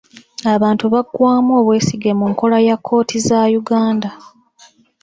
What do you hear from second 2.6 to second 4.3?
ya kkooti za Uganda.